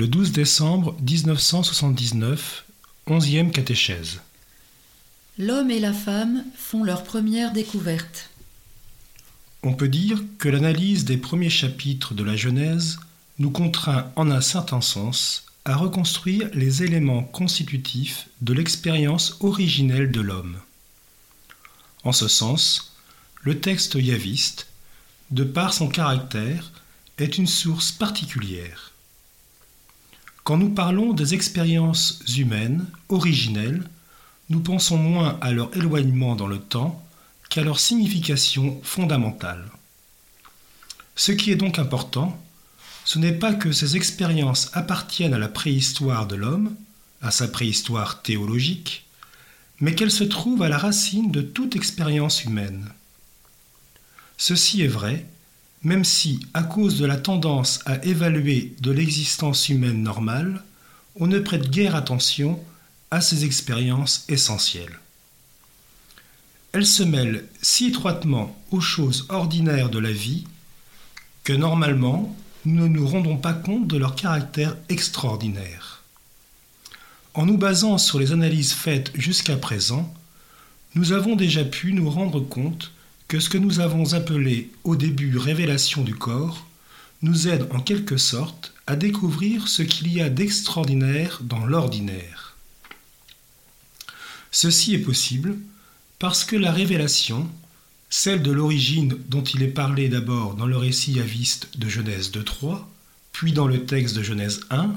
[0.00, 2.64] Le 12 décembre 1979,
[3.06, 4.20] 11e catéchèse.
[5.36, 8.30] L'homme et la femme font leur première découverte.
[9.62, 12.98] On peut dire que l'analyse des premiers chapitres de la Genèse
[13.38, 20.22] nous contraint en un certain sens à reconstruire les éléments constitutifs de l'expérience originelle de
[20.22, 20.56] l'homme.
[22.04, 22.96] En ce sens,
[23.42, 24.66] le texte yaviste,
[25.30, 26.72] de par son caractère,
[27.18, 28.90] est une source particulière.
[30.50, 33.88] Quand nous parlons des expériences humaines originelles,
[34.48, 37.06] nous pensons moins à leur éloignement dans le temps
[37.50, 39.64] qu'à leur signification fondamentale.
[41.14, 42.36] Ce qui est donc important,
[43.04, 46.74] ce n'est pas que ces expériences appartiennent à la préhistoire de l'homme,
[47.22, 49.06] à sa préhistoire théologique,
[49.78, 52.90] mais qu'elles se trouvent à la racine de toute expérience humaine.
[54.36, 55.26] Ceci est vrai,
[55.82, 60.62] même si, à cause de la tendance à évaluer de l'existence humaine normale,
[61.16, 62.60] on ne prête guère attention
[63.10, 64.98] à ces expériences essentielles.
[66.72, 70.44] Elles se mêlent si étroitement aux choses ordinaires de la vie
[71.42, 76.04] que normalement nous ne nous rendons pas compte de leur caractère extraordinaire.
[77.34, 80.12] En nous basant sur les analyses faites jusqu'à présent,
[80.94, 82.92] nous avons déjà pu nous rendre compte
[83.30, 86.66] que ce que nous avons appelé au début révélation du corps
[87.22, 92.56] nous aide en quelque sorte à découvrir ce qu'il y a d'extraordinaire dans l'ordinaire.
[94.50, 95.56] Ceci est possible
[96.18, 97.48] parce que la révélation,
[98.08, 102.80] celle de l'origine dont il est parlé d'abord dans le récit yaviste de Genèse 2.3,
[103.30, 104.92] puis dans le texte de Genèse 1,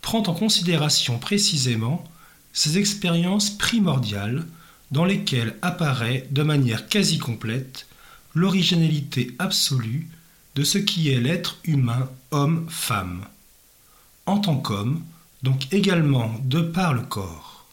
[0.00, 2.04] prend en considération précisément
[2.52, 4.46] ces expériences primordiales
[4.92, 7.86] dans lesquelles apparaît de manière quasi complète
[8.34, 10.08] l'originalité absolue
[10.54, 13.24] de ce qui est l'être humain homme-femme,
[14.26, 15.02] en tant qu'homme,
[15.42, 17.66] donc également de par le corps.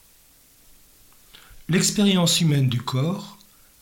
[1.67, 3.37] L'expérience humaine du corps,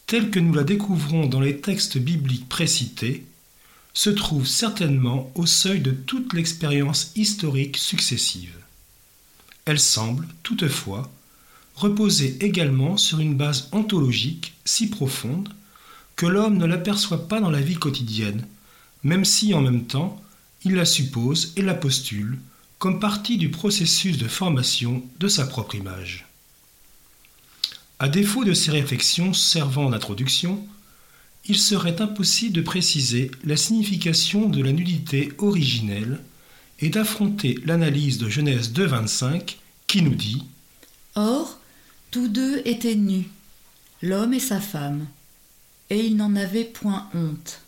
[0.08, 3.26] telle que nous la découvrons dans les textes bibliques précités,
[3.94, 8.56] se trouve certainement au seuil de toute l'expérience historique successive.
[9.66, 11.12] Elle semble, toutefois,
[11.78, 15.50] reposer également sur une base ontologique si profonde
[16.16, 18.46] que l'homme ne l'aperçoit pas dans la vie quotidienne,
[19.04, 20.20] même si en même temps
[20.64, 22.40] il la suppose et la postule
[22.80, 26.26] comme partie du processus de formation de sa propre image.
[28.00, 30.68] À défaut de ces réflexions servant d'introduction,
[31.46, 36.22] il serait impossible de préciser la signification de la nudité originelle
[36.80, 39.56] et d'affronter l'analyse de Genèse 2.25
[39.86, 40.44] qui nous dit
[41.16, 41.60] Or,
[42.12, 43.30] tous deux étaient nus,
[44.02, 45.06] l'homme et sa femme,
[45.90, 47.62] et ils n'en avaient point honte.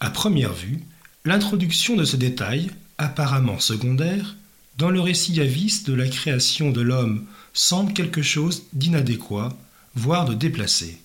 [0.00, 0.80] À première vue,
[1.24, 4.36] l'introduction de ce détail, apparemment secondaire,
[4.78, 9.50] dans le récit yaviste de la création de l'homme semble quelque chose d'inadéquat,
[9.94, 11.02] voire de déplacé.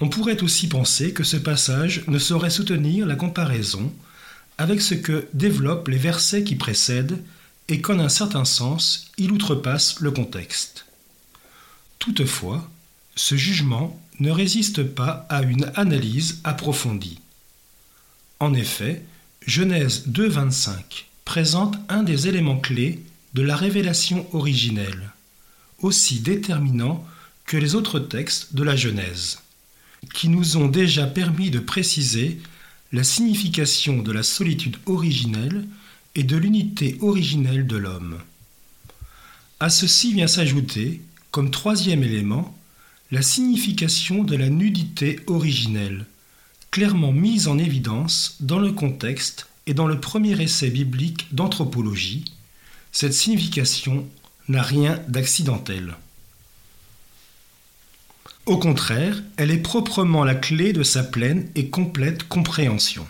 [0.00, 3.92] On pourrait aussi penser que ce passage ne saurait soutenir la comparaison
[4.58, 7.22] avec ce que développent les versets qui précèdent
[7.68, 10.85] et qu'en un certain sens il outrepasse le contexte.
[12.06, 12.70] Toutefois,
[13.16, 17.18] ce jugement ne résiste pas à une analyse approfondie.
[18.38, 19.02] En effet,
[19.44, 23.02] Genèse 2.25 présente un des éléments clés
[23.34, 25.10] de la révélation originelle,
[25.80, 27.04] aussi déterminant
[27.44, 29.40] que les autres textes de la Genèse,
[30.14, 32.40] qui nous ont déjà permis de préciser
[32.92, 35.66] la signification de la solitude originelle
[36.14, 38.20] et de l'unité originelle de l'homme.
[39.58, 41.00] À ceci vient s'ajouter
[41.36, 42.56] comme troisième élément,
[43.10, 46.06] la signification de la nudité originelle,
[46.70, 52.24] clairement mise en évidence dans le contexte et dans le premier essai biblique d'anthropologie.
[52.90, 54.06] Cette signification
[54.48, 55.96] n'a rien d'accidentel.
[58.46, 63.06] Au contraire, elle est proprement la clé de sa pleine et complète compréhension.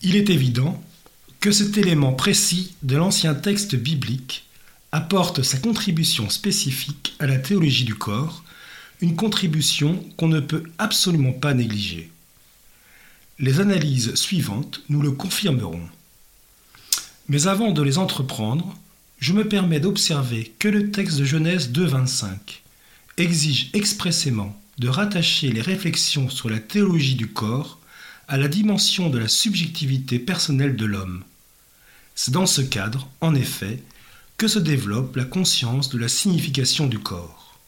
[0.00, 0.82] Il est évident
[1.40, 4.47] que cet élément précis de l'ancien texte biblique
[4.92, 8.42] apporte sa contribution spécifique à la théologie du corps,
[9.00, 12.10] une contribution qu'on ne peut absolument pas négliger.
[13.38, 15.88] Les analyses suivantes nous le confirmeront.
[17.28, 18.76] Mais avant de les entreprendre,
[19.20, 22.36] je me permets d'observer que le texte de Genèse 2.25
[23.16, 27.78] exige expressément de rattacher les réflexions sur la théologie du corps
[28.28, 31.24] à la dimension de la subjectivité personnelle de l'homme.
[32.14, 33.82] C'est dans ce cadre, en effet,
[34.38, 37.58] que se développe la conscience de la signification du corps.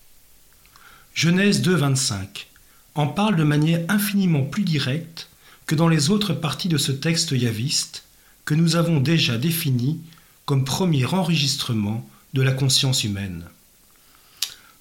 [1.14, 2.46] Genèse 2.25
[2.94, 5.28] en parle de manière infiniment plus directe
[5.66, 8.04] que dans les autres parties de ce texte yaviste,
[8.44, 10.00] que nous avons déjà défini
[10.44, 13.44] comme premier enregistrement de la conscience humaine.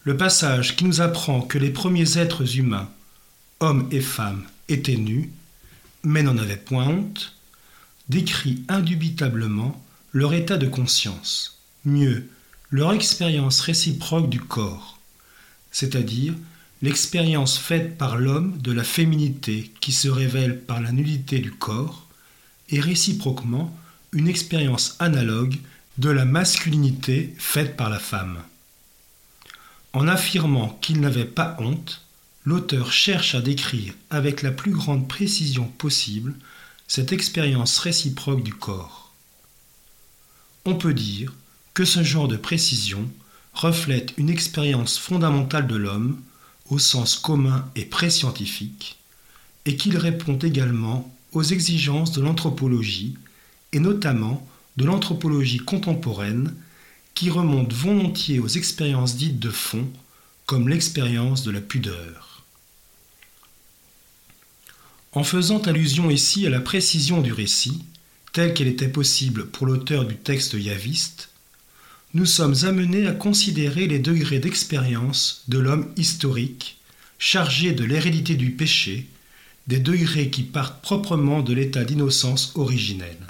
[0.04, 2.90] Le passage qui nous apprend que les premiers êtres humains,
[3.60, 5.32] hommes et femmes, étaient nus,
[6.04, 7.34] mais n'en avaient point honte,
[8.10, 9.84] décrit indubitablement
[10.14, 12.30] leur état de conscience, mieux,
[12.72, 15.00] leur expérience réciproque du corps,
[15.72, 16.34] c'est-à-dire
[16.82, 22.08] l'expérience faite par l'homme de la féminité qui se révèle par la nudité du corps,
[22.72, 23.76] et réciproquement
[24.14, 25.58] une expérience analogue
[25.98, 28.40] de la masculinité faite par la femme.
[29.94, 32.06] En affirmant qu'il n'avait pas honte,
[32.46, 36.36] l'auteur cherche à décrire avec la plus grande précision possible
[36.88, 39.12] cette expérience réciproque du corps.
[40.66, 41.34] On peut dire
[41.80, 43.10] que ce genre de précision
[43.54, 46.20] reflète une expérience fondamentale de l'homme
[46.70, 48.98] au sens commun et pré-scientifique,
[49.66, 53.16] et qu'il répond également aux exigences de l'anthropologie,
[53.72, 54.46] et notamment
[54.76, 56.54] de l'anthropologie contemporaine,
[57.14, 59.88] qui remonte volontiers aux expériences dites de fond,
[60.48, 62.44] comme l'expérience de la pudeur.
[65.14, 67.86] En faisant allusion ici à la précision du récit,
[68.34, 71.30] telle qu'elle était possible pour l'auteur du texte yaviste,
[72.14, 76.78] nous sommes amenés à considérer les degrés d'expérience de l'homme historique,
[77.20, 79.08] chargé de l'hérédité du péché,
[79.68, 83.28] des degrés qui partent proprement de l'état d'innocence originelle.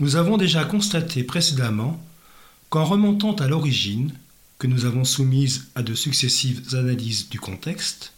[0.00, 2.02] Nous avons déjà constaté précédemment
[2.70, 4.14] qu'en remontant à l'origine,
[4.58, 8.12] que nous avons soumise à de successives analyses du contexte,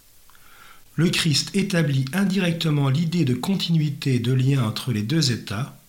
[0.94, 5.79] le Christ établit indirectement l'idée de continuité et de lien entre les deux états,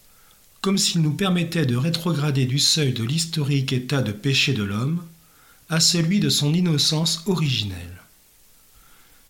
[0.61, 5.03] comme s'il nous permettait de rétrograder du seuil de l'historique état de péché de l'homme
[5.69, 8.01] à celui de son innocence originelle.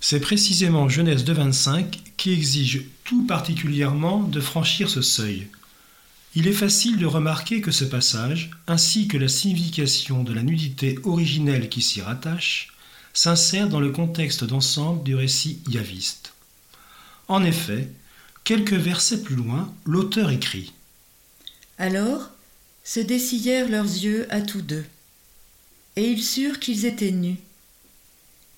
[0.02, 5.48] C'est précisément Genèse 2.25 qui exige tout particulièrement de franchir ce seuil.
[6.36, 10.98] Il est facile de remarquer que ce passage, ainsi que la signification de la nudité
[11.04, 12.70] originelle qui s'y rattache,
[13.14, 16.34] s'insère dans le contexte d'ensemble du récit yaviste.
[17.28, 17.90] En effet,
[18.44, 20.74] quelques versets plus loin, l'auteur écrit
[21.82, 22.30] Alors
[22.84, 24.86] se dessillèrent leurs yeux à tous deux,
[25.96, 27.38] et ils surent qu'ils étaient nus.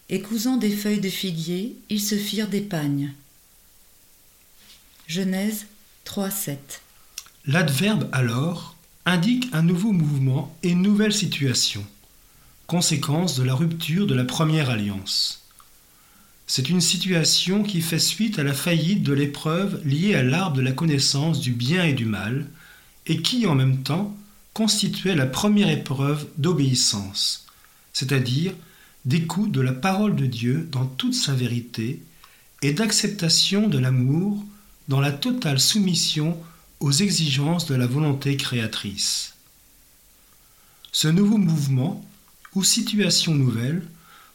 [0.09, 3.13] Et cousant des feuilles de figuier, ils se firent des pagnes.
[5.07, 5.67] Genèse
[6.03, 6.81] 3, 7.
[7.45, 8.75] L'adverbe alors
[9.05, 11.85] indique un nouveau mouvement et une nouvelle situation
[12.67, 15.43] conséquence de la rupture de la première alliance.
[16.45, 20.61] C'est une situation qui fait suite à la faillite de l'épreuve liée à l'arbre de
[20.61, 22.47] la connaissance du bien et du mal,
[23.07, 24.15] et qui en même temps
[24.53, 27.45] constituait la première épreuve d'obéissance,
[27.91, 28.53] c'est-à-dire
[29.05, 32.01] d'écoute de la parole de Dieu dans toute sa vérité
[32.61, 34.43] et d'acceptation de l'amour
[34.87, 36.37] dans la totale soumission
[36.79, 39.33] aux exigences de la volonté créatrice.
[40.91, 42.05] Ce nouveau mouvement
[42.55, 43.87] ou situation nouvelle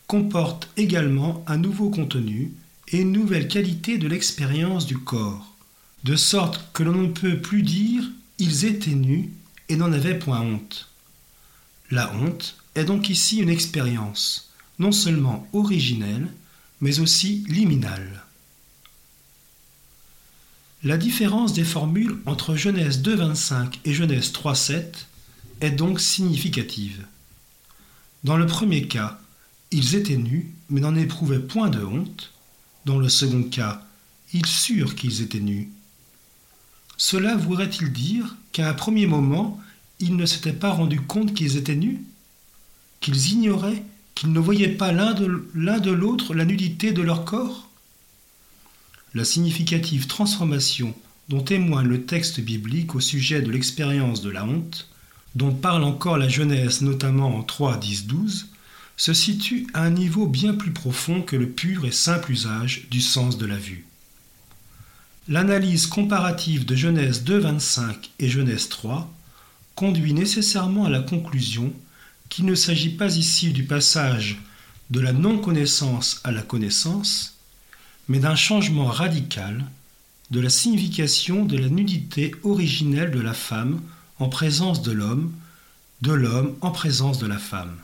[0.06, 2.52] comporte également un nouveau contenu
[2.88, 5.54] et une nouvelle qualité de l'expérience du corps,
[6.04, 8.04] de sorte que l'on ne peut plus dire
[8.38, 9.31] ils étaient nus
[9.69, 10.88] et n'en avaient point honte.
[11.90, 16.32] La honte est donc ici une expérience, non seulement originelle,
[16.81, 18.25] mais aussi liminale.
[20.85, 24.85] La différence des formules entre Genèse 2.25 et Genèse 3.7
[25.61, 27.04] est donc significative.
[28.23, 29.18] Dans le premier cas,
[29.73, 32.33] ils étaient nus, mais n'en éprouvaient point de honte.
[32.85, 33.85] Dans le second cas,
[34.33, 35.71] ils surent qu'ils étaient nus.
[37.00, 39.61] Cela voudrait-il dire qu'à un premier moment,
[40.00, 42.02] ils ne s'étaient pas rendus compte qu'ils étaient nus
[43.00, 43.85] Qu'ils ignoraient,
[44.17, 47.71] qu'ils ne voyaient pas l'un de, l'autre la nudité de leur corps?
[49.14, 50.93] La significative transformation
[51.28, 54.88] dont témoigne le texte biblique au sujet de l'expérience de la honte
[55.37, 58.49] dont parle encore la Genèse notamment en 3, 10, 12,
[58.97, 63.00] se situe à un niveau bien plus profond que le pur et simple usage du
[63.00, 63.88] sens de la vue.
[65.30, 69.12] L'analyse comparative de Genèse 2, 25 et Genèse 3
[69.75, 71.70] conduit nécessairement à la conclusion
[72.30, 74.40] qu'il ne s'agit pas ici du passage
[74.88, 77.37] de la non-connaissance à la connaissance,
[78.08, 79.66] mais d'un changement radical
[80.30, 83.82] de la signification de la nudité originelle de la femme
[84.18, 85.30] en présence de l'homme,
[86.00, 87.76] de l'homme en présence de la femme.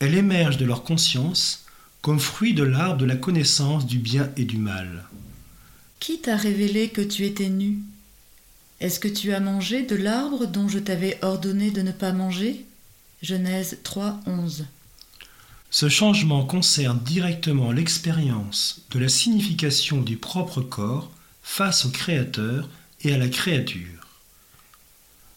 [0.00, 1.64] Elle émerge de leur conscience
[2.02, 5.06] comme fruit de l'arbre de la connaissance du bien et du mal.
[6.00, 7.78] Qui t'a révélé que tu étais nu?
[8.80, 12.64] Est-ce que tu as mangé de l'arbre dont je t'avais ordonné de ne pas manger?
[13.22, 14.66] Genèse 3, 11.
[15.70, 21.10] Ce changement concerne directement l'expérience de la signification du propre corps
[21.42, 22.68] face au Créateur
[23.02, 24.06] et à la créature.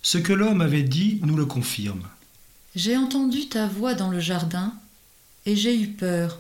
[0.02, 2.08] Ce que l'homme avait dit nous le confirme.
[2.76, 4.74] J'ai entendu ta voix dans le jardin,
[5.46, 6.40] et j'ai eu peur,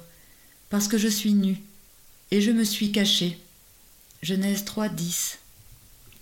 [0.69, 1.59] parce que je suis nu,
[2.31, 3.39] et je me suis caché.
[4.21, 5.39] Genèse 3, 10.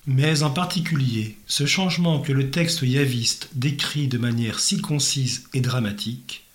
[0.05, 5.61] Mais en particulier, ce changement que le texte yaviste décrit de manière si concise et
[5.61, 6.45] dramatique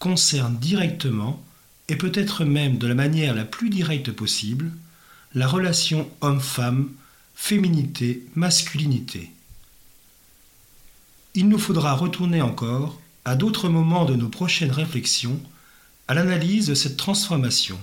[0.00, 1.40] concerne directement,
[1.88, 4.72] et peut-être même de la manière la plus directe possible,
[5.34, 6.90] la relation homme-femme,
[7.36, 9.30] féminité-masculinité.
[11.34, 15.40] Il nous faudra retourner encore, à d'autres moments de nos prochaines réflexions,
[16.08, 17.78] à l'analyse de cette transformation.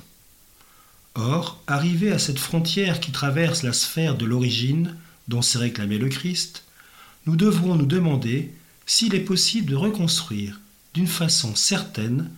[1.20, 4.96] Or, arrivé à cette frontière qui traverse la sphère de l'origine
[5.28, 6.64] dont s'est réclamé le Christ,
[7.26, 8.54] nous devrons nous demander
[8.86, 10.62] s'il est possible de reconstruire
[10.94, 12.30] d'une façon certaine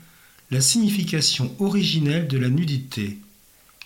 [0.49, 3.19] la signification originelle de la nudité,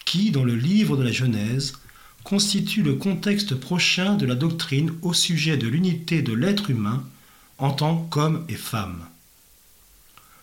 [0.06, 1.74] qui, dans le livre de la Genèse,
[2.24, 7.04] constitue le contexte prochain de la doctrine au sujet de l'unité de l'être humain
[7.58, 9.04] en tant qu'homme et femme.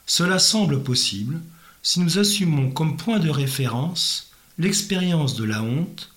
[0.06, 1.40] Cela semble possible
[1.84, 4.29] si nous assumons comme point de référence
[4.60, 6.12] l'expérience de la honte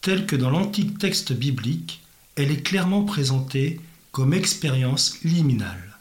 [0.00, 2.00] telle que dans l'antique texte biblique,
[2.36, 3.80] elle est clairement présentée
[4.12, 5.98] comme expérience liminale.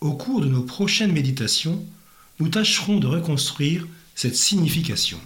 [0.00, 1.84] Au cours de nos prochaines méditations,
[2.40, 5.20] nous tâcherons de reconstruire cette signification.